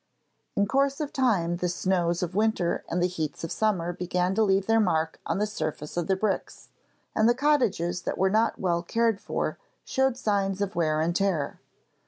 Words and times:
In 0.55 0.65
course 0.65 0.99
of 0.99 1.13
time 1.13 1.57
the 1.57 1.69
snows 1.69 2.23
of 2.23 2.33
winter 2.33 2.83
and 2.89 3.03
the 3.03 3.07
heats 3.07 3.43
of 3.43 3.51
summer 3.51 3.93
began 3.93 4.33
to 4.33 4.41
leave 4.41 4.65
their 4.65 4.79
mark 4.79 5.19
on 5.27 5.37
the 5.37 5.45
surface 5.45 5.95
of 5.95 6.07
the 6.07 6.15
bricks, 6.15 6.69
and 7.15 7.29
the 7.29 7.35
cottages 7.35 8.01
that 8.01 8.17
were 8.17 8.31
not 8.31 8.59
well 8.59 8.81
cared 8.81 9.21
for 9.21 9.59
showed 9.85 10.17
signs 10.17 10.59
of 10.59 10.75
wear 10.75 11.01
and 11.01 11.15
tear. 11.15 11.59